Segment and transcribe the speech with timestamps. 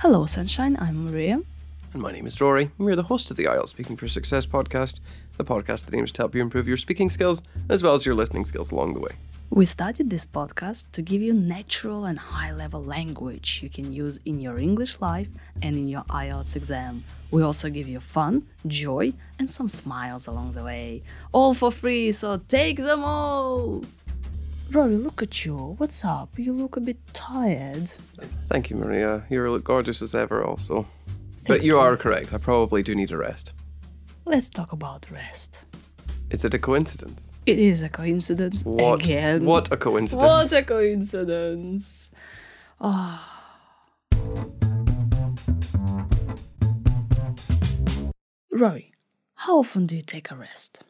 [0.00, 0.76] Hello, Sunshine.
[0.80, 1.40] I'm Maria.
[1.92, 2.72] And my name is Rory.
[2.76, 4.98] We're the host of the IELTS Speaking for Success podcast,
[5.36, 8.16] the podcast that aims to help you improve your speaking skills as well as your
[8.16, 9.12] listening skills along the way.
[9.48, 14.18] We started this podcast to give you natural and high level language you can use
[14.24, 15.28] in your English life
[15.62, 17.04] and in your IELTS exam.
[17.30, 21.04] We also give you fun, joy, and some smiles along the way.
[21.30, 23.84] All for free, so take them all!
[24.70, 25.56] Rory, look at you.
[25.78, 26.38] What's up?
[26.38, 27.88] You look a bit tired.
[28.48, 29.24] Thank you, Maria.
[29.30, 30.86] You look gorgeous as ever, also.
[31.46, 32.34] But you are correct.
[32.34, 33.52] I probably do need a rest.
[34.24, 35.60] Let's talk about rest.
[36.30, 37.30] Is it a coincidence?
[37.46, 39.02] It is a coincidence What?
[39.02, 39.44] again.
[39.44, 40.24] What a coincidence!
[40.24, 42.10] What a coincidence.
[42.80, 43.32] Ah.
[48.50, 48.92] Rory,
[49.36, 50.82] how often do you take a rest?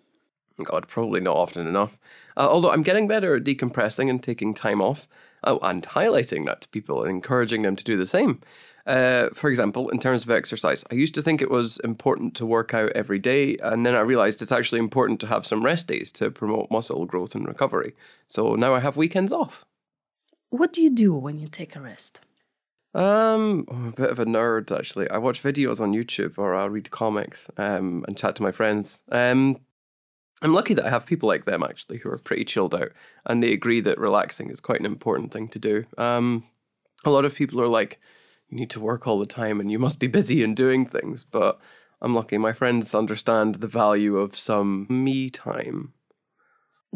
[0.65, 1.99] God, probably not often enough.
[2.37, 5.07] Uh, although I'm getting better at decompressing and taking time off,
[5.45, 8.41] oh, and highlighting that to people and encouraging them to do the same.
[8.87, 12.47] Uh, for example, in terms of exercise, I used to think it was important to
[12.47, 15.89] work out every day, and then I realized it's actually important to have some rest
[15.89, 17.95] days to promote muscle growth and recovery.
[18.29, 19.65] So now I have weekends off.
[20.51, 22.21] What do you do when you take a rest?
[22.95, 25.11] Um, I'm a bit of a nerd actually.
[25.11, 29.03] I watch videos on YouTube or I'll read comics um, and chat to my friends.
[29.13, 29.59] Um,
[30.43, 32.93] I'm lucky that I have people like them actually who are pretty chilled out
[33.25, 35.87] and they agree that relaxing is quite an important thing to do.
[35.97, 36.45] Um,
[37.05, 38.01] a lot of people are like,
[38.49, 41.25] you need to work all the time and you must be busy and doing things,
[41.25, 41.59] but
[42.03, 42.37] I'm lucky.
[42.39, 45.95] My friends understand the value of some me time.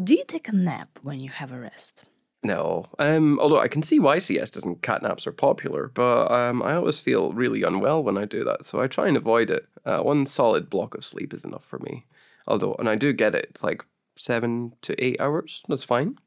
[0.01, 2.05] Do you take a nap when you have a rest?
[2.43, 2.85] No.
[2.97, 6.99] Um, although I can see why siestas and catnaps are popular, but um, I always
[6.99, 9.67] feel really unwell when I do that, so I try and avoid it.
[9.85, 12.05] Uh, one solid block of sleep is enough for me.
[12.51, 13.85] Although, and I do get it, it's like
[14.17, 15.63] seven to eight hours.
[15.69, 16.17] That's fine.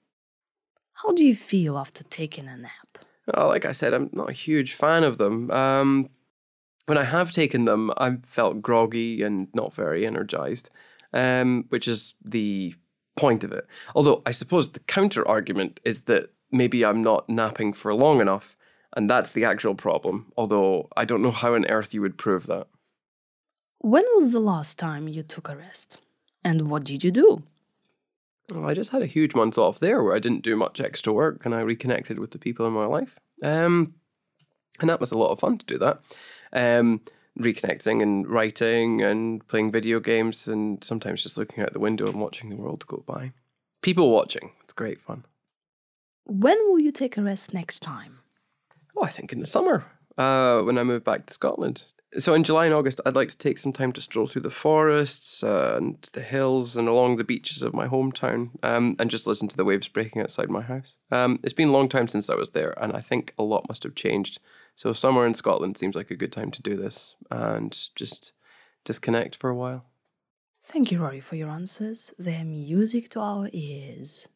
[0.94, 2.98] How do you feel after taking a nap?
[3.36, 5.50] Uh, like I said, I'm not a huge fan of them.
[5.50, 6.08] Um,
[6.86, 10.70] when I have taken them, I've felt groggy and not very energized,
[11.12, 12.74] um, which is the
[13.16, 13.66] point of it.
[13.94, 18.56] Although I suppose the counter argument is that maybe I'm not napping for long enough,
[18.96, 20.32] and that's the actual problem.
[20.38, 22.66] Although I don't know how on earth you would prove that.
[23.80, 25.98] When was the last time you took a rest?
[26.44, 27.42] And what did you do?
[28.50, 31.12] Well, I just had a huge month off there where I didn't do much extra
[31.12, 33.18] work and I reconnected with the people in my life.
[33.42, 33.94] Um,
[34.80, 36.00] and that was a lot of fun to do that.
[36.52, 37.00] Um,
[37.38, 42.20] reconnecting and writing and playing video games and sometimes just looking out the window and
[42.20, 43.32] watching the world go by.
[43.82, 45.24] People watching, it's great fun.
[46.26, 48.20] When will you take a rest next time?
[48.96, 49.84] Oh, I think in the summer
[50.16, 51.84] uh, when I move back to Scotland.
[52.18, 54.50] So in July and August, I'd like to take some time to stroll through the
[54.50, 59.26] forests uh, and the hills and along the beaches of my hometown um, and just
[59.26, 60.96] listen to the waves breaking outside my house.
[61.10, 63.68] Um, it's been a long time since I was there, and I think a lot
[63.68, 64.38] must have changed.
[64.76, 68.32] So somewhere in Scotland seems like a good time to do this and just
[68.84, 69.84] disconnect for a while.
[70.62, 72.14] Thank you, Rory, for your answers.
[72.18, 74.28] They're music to our ears.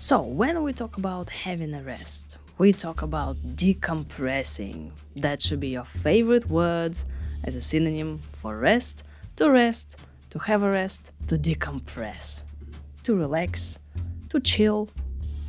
[0.00, 4.92] So, when we talk about having a rest, we talk about decompressing.
[5.16, 7.04] That should be your favorite words
[7.44, 9.04] as a synonym for rest,
[9.36, 10.00] to rest,
[10.30, 12.44] to have a rest, to decompress,
[13.02, 13.78] to relax,
[14.30, 14.88] to chill.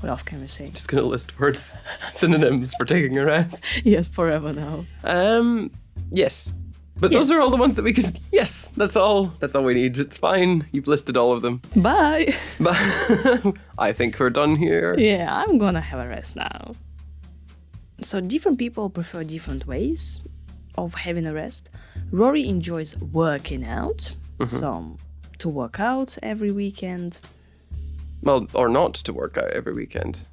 [0.01, 0.69] What else can we say?
[0.71, 1.77] Just gonna list words,
[2.11, 3.63] synonyms for taking a rest.
[3.85, 4.85] yes, forever now.
[5.05, 5.71] Um,
[6.09, 6.51] yes.
[7.01, 8.19] But those are all the ones that we could.
[8.31, 9.33] Yes, that's all.
[9.39, 9.97] That's all we need.
[9.97, 10.67] It's fine.
[10.71, 11.61] You've listed all of them.
[11.75, 12.33] Bye.
[12.59, 13.53] Bye.
[13.79, 14.95] I think we're done here.
[14.97, 16.73] Yeah, I'm gonna have a rest now.
[18.01, 20.21] So, different people prefer different ways
[20.75, 21.69] of having a rest.
[22.11, 24.97] Rory enjoys working out, so
[25.39, 27.19] to work out every weekend,
[28.21, 30.27] Well, or not to work out every weekend.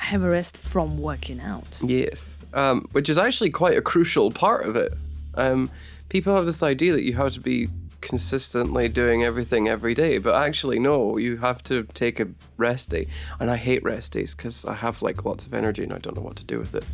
[0.00, 1.78] have a rest from working out.
[1.82, 2.38] Yes.
[2.54, 4.92] Um, which is actually quite a crucial part of it.
[5.34, 5.70] Um,
[6.08, 7.68] people have this idea that you have to be
[8.00, 13.08] consistently doing everything every day, but actually, no, you have to take a rest day.
[13.40, 16.16] And I hate rest days because I have like lots of energy and I don't
[16.16, 16.84] know what to do with it.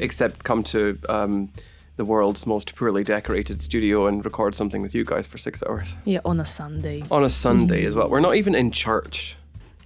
[0.00, 1.50] Except come to um,
[1.96, 5.94] the world's most poorly decorated studio and record something with you guys for six hours.
[6.04, 7.02] Yeah, on a Sunday.
[7.10, 8.08] On a Sunday as well.
[8.08, 9.36] We're not even in church.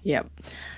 [0.02, 0.22] Yeah.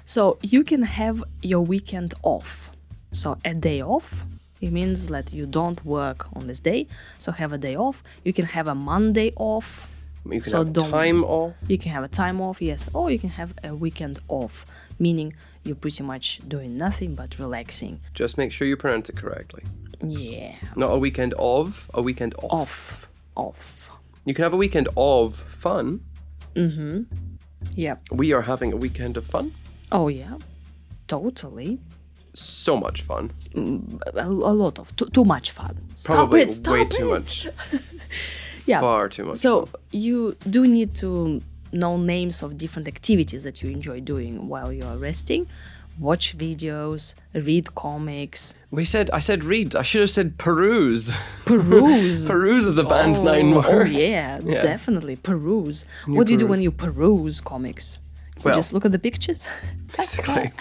[0.06, 2.70] So you can have your weekend off.
[3.12, 4.25] So a day off,
[4.60, 6.87] it means that you don't work on this day.
[7.19, 8.02] So have a day off.
[8.25, 9.88] You can have a Monday off.
[10.25, 11.55] You can So have don't- time off.
[11.69, 14.66] You can have a time off, yes, or you can have a weekend off,
[14.99, 15.32] meaning
[15.64, 18.00] you're pretty much doing nothing but relaxing.
[18.14, 19.62] Just make sure you pronounce it correctly.
[20.02, 20.55] Yeah.
[20.76, 22.52] Not a weekend of, a weekend off.
[22.52, 23.08] Off.
[23.37, 23.90] Off.
[24.25, 26.00] You can have a weekend of fun.
[26.55, 27.02] Mm-hmm.
[27.75, 28.02] Yep.
[28.12, 29.55] We are having a weekend of fun.
[29.90, 30.37] Oh, yeah.
[31.06, 31.81] Totally.
[32.40, 33.31] So much fun.
[34.14, 35.76] A, a lot of, too, too much fun.
[35.96, 36.90] Stop Probably it, stop way it.
[36.90, 37.49] too much.
[38.67, 38.81] Yeah.
[38.81, 39.37] Far too much.
[39.37, 41.40] So you do need to
[41.73, 45.46] know names of different activities that you enjoy doing while you are resting.
[45.99, 49.75] Watch videos, read comics, we said I said read.
[49.75, 51.11] I should have said peruse.
[51.46, 52.26] peruse.
[52.32, 53.99] peruse is a band nine Oh, words.
[53.99, 54.61] Oh yeah, Yeah.
[54.61, 55.87] definitely peruse.
[56.06, 57.99] what do you do when you peruse comics?
[58.37, 59.49] You Well- just look at the pictures.
[59.96, 60.52] Basically.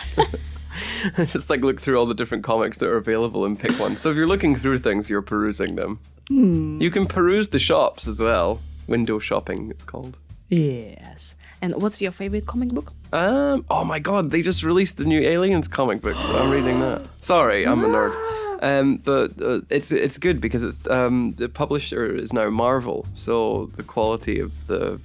[1.17, 3.97] Just like look through all the different comics that are available and pick one.
[3.97, 5.99] So if you're looking through things, you're perusing them.
[6.27, 6.81] Hmm.
[6.81, 8.59] You can peruse the shops as well.
[8.87, 10.17] Window shopping, it's called.
[10.49, 11.35] yes.
[11.61, 12.93] And what's your favorite comic book?
[13.11, 13.65] Um.
[13.69, 14.29] Oh my God!
[14.29, 17.01] They just released the new Aliens comic book, so I'm reading that.
[17.19, 18.13] Sorry, I'm a nerd.
[18.59, 23.67] Um, but uh, it's it's good because it's um the publisher is now Marvel, so
[23.75, 24.99] the quality of the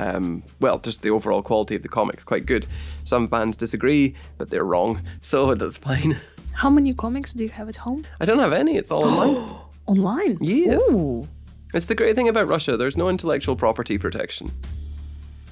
[0.00, 2.66] um well just the overall quality of the comics quite good.
[3.04, 6.18] Some fans disagree, but they're wrong, so that's fine.
[6.52, 8.04] How many comics do you have at home?
[8.20, 8.76] I don't have any.
[8.76, 9.36] It's all online.
[9.86, 10.38] Online?
[10.40, 10.80] Yes.
[10.92, 11.26] Ooh.
[11.74, 12.76] it's the great thing about Russia.
[12.76, 14.52] There's no intellectual property protection.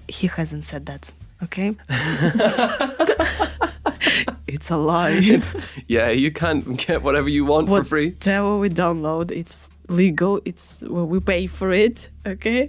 [0.06, 1.10] He hasn't said that,
[1.42, 1.74] okay?
[4.46, 5.42] it's a lie.
[5.88, 8.10] Yeah, you can't get whatever you want for free.
[8.10, 10.40] Whatever we download, it's legal.
[10.44, 12.68] It's well, we pay for it, okay?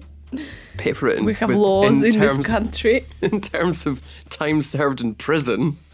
[0.78, 1.18] Pay for it.
[1.20, 3.06] In, We have with- laws in, terms, this country.
[3.22, 5.78] in terms of time served in prison.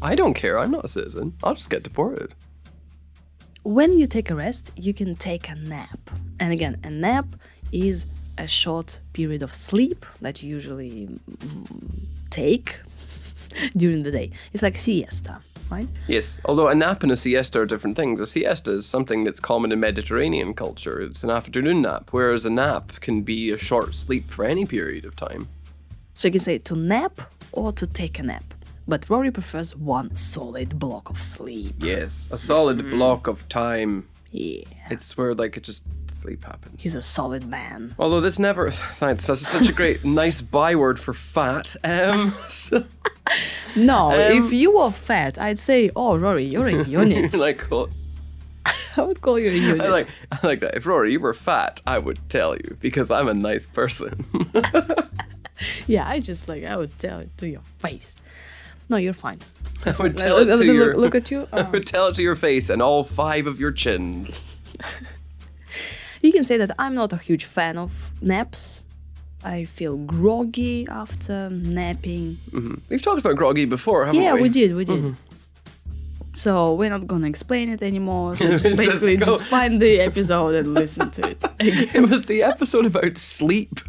[0.00, 0.58] I don't care.
[0.58, 1.34] I'm not a citizen.
[1.42, 2.34] I'll just get deported.
[3.64, 6.10] When you take a rest, you can take a nap.
[6.40, 7.26] And again, a nap
[7.72, 8.06] is
[8.38, 11.90] a short period of sleep that you usually mm,
[12.30, 12.78] take
[13.76, 14.30] during the day.
[14.52, 15.88] It's like siesta, right?
[16.06, 18.20] Yes, although a nap and a siesta are different things.
[18.20, 21.00] A siesta is something that's common in Mediterranean culture.
[21.00, 25.04] It's an afternoon nap, whereas a nap can be a short sleep for any period
[25.04, 25.48] of time.
[26.14, 27.20] So you can say to nap
[27.52, 28.54] or to take a nap.
[28.86, 31.74] But Rory prefers one solid block of sleep.
[31.78, 32.90] Yes, a solid mm-hmm.
[32.90, 34.08] block of time.
[34.30, 34.64] Yeah.
[34.90, 35.84] It's where like it just
[36.18, 36.80] sleep happens.
[36.82, 37.94] He's a solid man.
[37.98, 38.70] Although this never,
[39.00, 41.76] thanks, that's such a great, nice byword for fat.
[41.84, 42.84] Um, so,
[43.76, 47.34] No, Um, if you were fat, I'd say, oh, Rory, you're a unit.
[47.34, 47.88] like, well,
[48.96, 49.82] I would call you a unit.
[49.82, 50.74] I like, I like that.
[50.76, 54.26] If Rory, you were fat, I would tell you because I'm a nice person.
[55.86, 58.16] yeah, I just like, I would tell it to your face.
[58.88, 59.38] No, you're fine.
[59.84, 61.46] I would tell it to look, your, look at you.
[61.52, 64.42] I Uh, would tell it to your face and all five of your chins.
[66.22, 68.82] You can say that I'm not a huge fan of naps.
[69.44, 72.38] I feel groggy after napping.
[72.88, 74.42] We've talked about groggy before, haven't Yeah, we?
[74.42, 75.14] we did, we did.
[76.32, 78.36] So we're not gonna explain it anymore.
[78.36, 81.42] So just Just basically go- just find the episode and listen to it.
[81.60, 81.88] again.
[81.94, 83.80] It was the episode about sleep.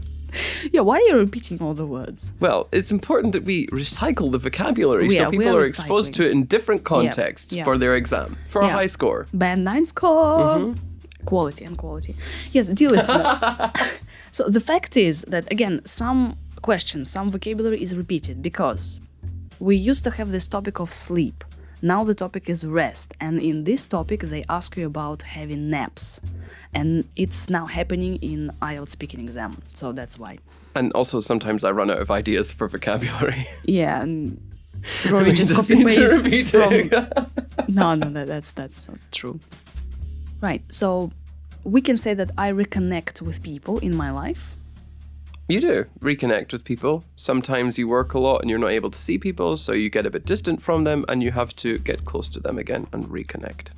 [0.71, 2.31] yeah, why are you repeating all the words?
[2.39, 6.25] Well, it's important that we recycle the vocabulary Yeah, so people are are exposed to
[6.25, 7.63] it in different contexts yeah.
[7.63, 9.25] for their exam, for a high score.
[9.33, 10.59] Band nine score.
[10.59, 10.85] Mm-hmm.
[11.25, 12.15] Quality and quality.
[12.51, 13.71] Yes, dear listener.
[14.31, 18.99] so the fact is that again, some questions, some vocabulary is repeated because
[19.59, 21.43] we used to have this topic of sleep.
[21.81, 26.19] Now the topic is rest, and in this topic they ask you about having naps,
[26.73, 29.61] and it's now happening in IELTS speaking exam.
[29.71, 30.39] So that's why.
[30.75, 33.47] And also, sometimes I run out of ideas for vocabulary.
[33.63, 34.41] Yeah, and
[35.09, 38.87] Rory We just, just copy need to pastes repeat from no, no, that, that's that's
[38.87, 39.39] not true.
[40.41, 40.61] Right.
[40.71, 41.11] So
[41.63, 44.55] we can say that I reconnect with people in my life.
[45.47, 47.03] You do reconnect with people.
[47.15, 50.05] Sometimes you work a lot and you're not able to see people, so you get
[50.05, 53.05] a bit distant from them and you have to get close to them again and
[53.05, 53.69] reconnect.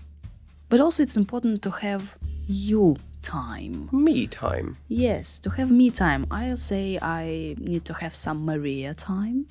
[0.68, 3.88] But also it's important to have you time.
[3.92, 4.78] Me time.
[4.90, 6.26] Yes, to have me time.
[6.30, 9.48] I'll say I need to have some Maria time.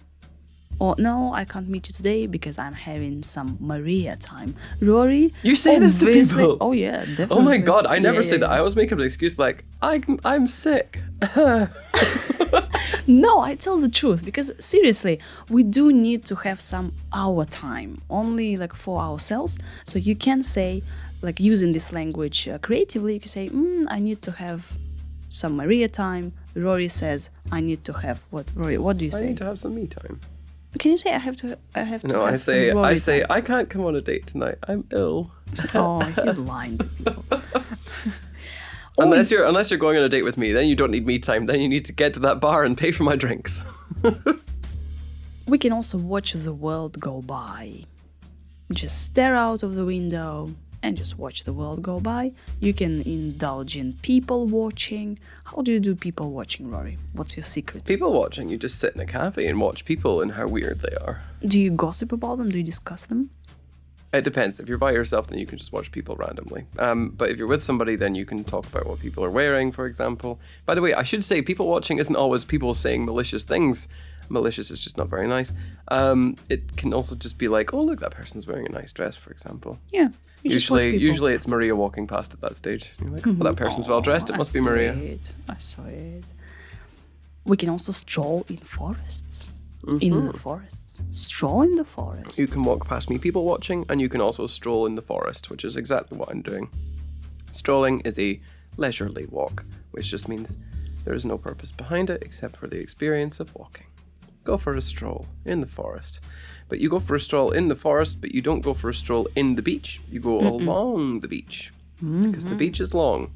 [0.80, 4.56] Or no, I can't meet you today because I'm having some Maria time.
[4.80, 6.56] Rory, You say this to people?
[6.60, 7.36] Oh yeah, definitely.
[7.36, 8.50] Oh my god, I never Yeah, say yeah, that.
[8.50, 10.98] I always make up an excuse like, I'm, I'm sick.
[13.06, 18.00] No, I tell the truth because seriously, we do need to have some our time,
[18.08, 19.58] only like for ourselves.
[19.84, 20.82] So you can say,
[21.20, 24.72] like using this language uh, creatively, you can say, mm, I need to have
[25.28, 26.32] some Maria time.
[26.54, 28.46] Rory says, I need to have what?
[28.54, 29.24] Rory, what do you I say?
[29.24, 30.20] I need to have some me time.
[30.78, 31.58] Can you say I have to?
[31.74, 32.08] I have to.
[32.08, 34.58] No, have I say, I say, time." I can't come on a date tonight.
[34.68, 35.32] I'm ill.
[35.74, 37.24] Oh, he's lying to people.
[38.98, 41.18] Unless you're unless you're going on a date with me, then you don't need me
[41.18, 41.46] time.
[41.46, 43.62] Then you need to get to that bar and pay for my drinks.
[45.46, 47.84] we can also watch the world go by.
[48.72, 52.32] Just stare out of the window, and just watch the world go by.
[52.58, 55.18] You can indulge in people watching.
[55.44, 56.98] How do you do people watching, Rory?
[57.12, 57.84] What's your secret?
[57.84, 60.96] People watching, you just sit in a cafe and watch people and how weird they
[60.96, 61.22] are.
[61.44, 62.50] Do you gossip about them?
[62.50, 63.30] Do you discuss them?
[64.12, 64.58] It depends.
[64.58, 66.66] If you're by yourself, then you can just watch people randomly.
[66.80, 69.70] Um, but if you're with somebody, then you can talk about what people are wearing,
[69.70, 70.40] for example.
[70.66, 73.86] By the way, I should say people watching isn't always people saying malicious things.
[74.30, 75.52] Malicious is just not very nice.
[75.88, 79.16] Um, it can also just be like, oh, look, that person's wearing a nice dress,
[79.16, 79.78] for example.
[79.90, 80.08] Yeah.
[80.42, 82.92] Usually, usually it's Maria walking past at that stage.
[83.00, 84.30] You're like, well, that person's well dressed.
[84.30, 84.94] It must be Maria.
[84.94, 85.30] It.
[85.48, 86.32] I saw it.
[87.44, 89.46] We can also stroll in forests.
[90.00, 90.98] In the forests.
[91.10, 92.34] Stroll in the forests.
[92.34, 92.42] Mm-hmm.
[92.42, 95.50] You can walk past me, people watching, and you can also stroll in the forest,
[95.50, 96.68] which is exactly what I'm doing.
[97.52, 98.40] Strolling is a
[98.76, 100.56] leisurely walk, which just means
[101.04, 103.86] there is no purpose behind it except for the experience of walking.
[104.44, 106.20] Go for a stroll in the forest.
[106.68, 108.94] But you go for a stroll in the forest, but you don't go for a
[108.94, 110.00] stroll in the beach.
[110.10, 112.58] You go along the beach because the mm-hmm.
[112.58, 113.32] beach is long.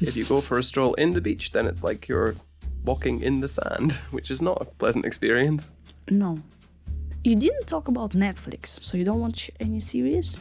[0.00, 2.34] If you go for a stroll in the beach, then it's like you're
[2.84, 5.72] walking in the sand, which is not a pleasant experience.
[6.10, 6.36] No.
[7.24, 10.36] You didn't talk about Netflix, so you don't watch any series?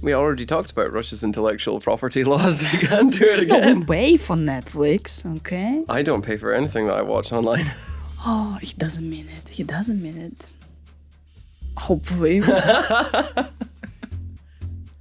[0.00, 2.62] We already talked about Russia's intellectual property laws.
[2.62, 3.86] You can't do it No, we again.
[3.86, 5.84] pay for Netflix, okay?
[5.88, 7.70] I don't pay for anything that I watch online.
[8.26, 9.50] Oh, he doesn't mean it.
[9.50, 10.46] He doesn't mean it.
[11.76, 12.40] Hopefully.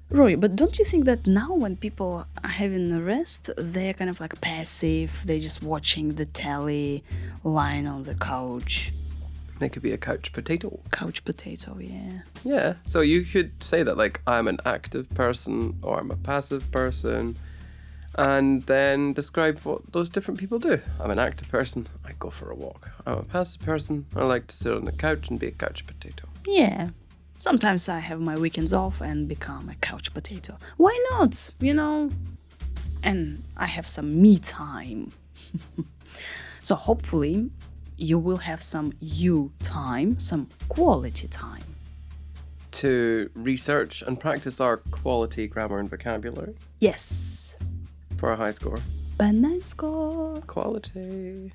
[0.09, 4.09] Roy, but don't you think that now when people are having a rest, they're kind
[4.09, 7.03] of like passive, they're just watching the telly,
[7.43, 8.93] lying on the couch.
[9.59, 10.79] They could be a couch potato.
[10.91, 12.21] Couch potato, yeah.
[12.43, 12.73] Yeah.
[12.85, 17.37] So you could say that like I'm an active person or I'm a passive person
[18.15, 20.79] and then describe what those different people do.
[20.99, 22.89] I'm an active person, I go for a walk.
[23.05, 25.85] I'm a passive person, I like to sit on the couch and be a couch
[25.85, 26.27] potato.
[26.45, 26.89] Yeah.
[27.37, 30.57] Sometimes I have my weekends off and become a couch potato.
[30.77, 31.49] Why not?
[31.59, 32.09] You know?
[33.01, 35.11] And I have some me time.
[36.61, 37.49] so hopefully
[37.97, 41.63] you will have some you time, some quality time.
[42.71, 47.42] To research and practice our quality grammar and vocabulary Yes.
[48.23, 48.77] For a high score.
[49.17, 50.39] Banana score.
[50.47, 51.51] Quality.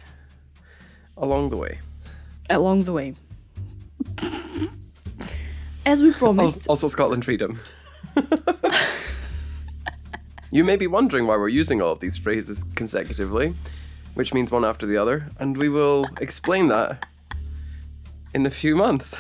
[1.16, 1.78] Along the way.
[2.50, 3.14] Along the way.
[5.86, 7.58] As we promised, Also, Scotland Freedom.
[10.50, 13.54] you may be wondering why we're using all of these phrases consecutively,
[14.12, 17.06] which means one after the other, and we will explain that
[18.34, 19.18] in a few months.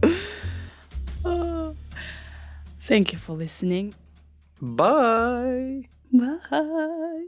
[2.80, 3.92] thank you for listening.
[4.62, 5.88] Bye.
[6.16, 7.24] Bye.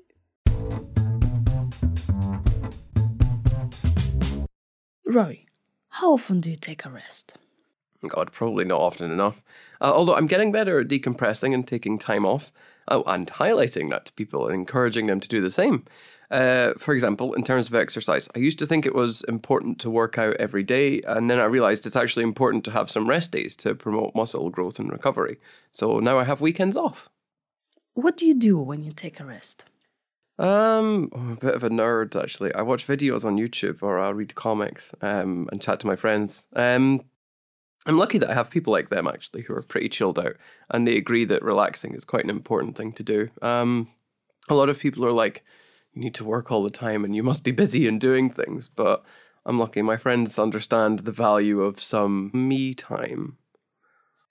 [5.05, 5.47] Rory,
[5.89, 7.37] how often do you take a rest?
[8.07, 9.43] God, probably not often enough.
[9.81, 12.53] Uh, although I'm getting better at decompressing and taking time off.
[12.87, 15.85] Oh, and highlighting that to people and encouraging them to do the same.
[16.31, 19.91] Uh, for example, in terms of exercise, I used to think it was important to
[19.91, 23.33] work out every day, and then I realized it's actually important to have some rest
[23.33, 25.39] days to promote muscle growth and recovery.
[25.73, 27.09] So now I have weekends off.
[27.97, 29.65] What do you do when you take a rest?
[30.39, 32.55] Um, I'm a bit of a nerd actually.
[32.55, 36.47] I watch videos on YouTube or I'll read comics um, and chat to my friends.
[36.55, 37.07] Um,
[37.87, 40.37] I'm lucky that I have people like them actually who are pretty chilled out
[40.69, 43.31] and they agree that relaxing is quite an important thing to do.
[43.41, 43.89] Um,
[44.51, 45.43] a lot of people are like,
[45.95, 48.69] you need to work all the time and you must be busy and doing things,
[48.69, 49.07] but
[49.47, 53.39] I'm lucky my friends understand the value of some me time.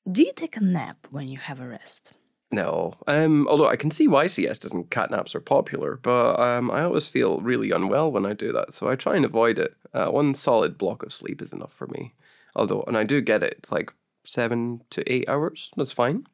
[0.10, 2.14] Do you take a nap when you have a rest?
[2.52, 2.94] No.
[3.08, 7.08] Um, although I can see why siestas and catnaps are popular, but um, I always
[7.08, 9.76] feel really unwell when I do that, so I try and avoid it.
[9.94, 12.14] Uh, one solid block of sleep is enough for me.
[12.56, 13.92] Although, and I do get it, it's like
[14.24, 15.72] seven to eight hours.
[15.76, 16.28] That's fine.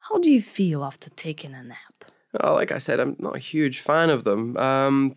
[0.00, 2.04] How do you feel after taking a nap?
[2.42, 4.56] Uh, like I said, I'm not a huge fan of them.
[4.56, 5.16] Um,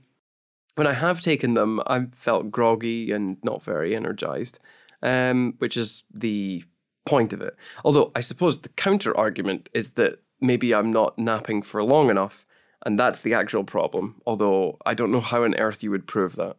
[0.76, 4.60] when I have taken them, I've felt groggy and not very energized,
[5.04, 6.64] um, which is the
[7.10, 7.56] point of it.
[7.84, 12.46] Although I suppose the counter argument is that maybe I'm not napping for long enough,
[12.86, 14.22] and that's the actual problem.
[14.26, 16.56] Although I don't know how on earth you would prove that.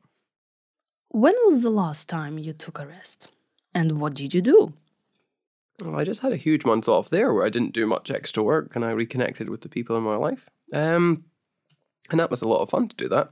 [1.09, 3.29] When was the last time you took a rest?
[3.75, 4.75] And what did you do?
[5.81, 8.43] Well, I just had a huge month off there where I didn't do much extra
[8.43, 10.49] work and I reconnected with the people in my life.
[10.73, 11.25] Um,
[12.11, 13.31] and that was a lot of fun to do that.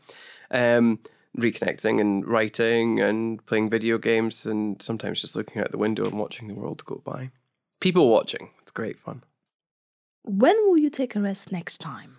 [0.51, 1.01] Um,
[1.39, 6.19] reconnecting and writing and playing video games and sometimes just looking out the window and
[6.19, 7.31] watching the world go by.
[7.81, 8.51] People watching.
[8.63, 9.23] It's great fun.
[10.25, 12.19] When will you take a rest next time?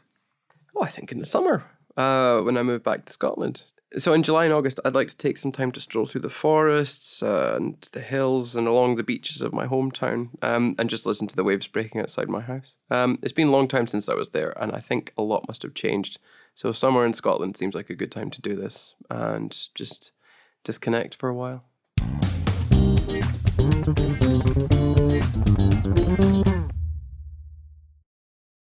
[0.76, 1.66] Oh, I think in the summer
[1.98, 3.64] uh, when I move back to Scotland.
[3.98, 6.30] So in July and August, I'd like to take some time to stroll through the
[6.30, 11.08] forests uh, and the hills and along the beaches of my hometown um, and just
[11.08, 12.76] listen to the waves breaking outside my house.
[12.92, 15.48] Um, it's been a long time since I was there, and I think a lot
[15.48, 16.20] must have changed
[16.60, 20.12] so summer in Scotland seems like a good time to do this and just
[20.66, 21.64] disconnect for a while.